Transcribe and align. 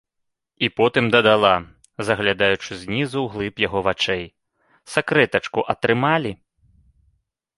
—І 0.65 0.67
потым 0.79 1.05
дадала, 1.15 1.51
заглядаючы 2.07 2.77
знізу 2.83 3.19
ў 3.23 3.27
глыб 3.33 3.55
яго 3.67 3.79
вачэй:— 3.87 4.25
Сэкрэтачку 4.93 5.65
атрымалі? 5.75 6.31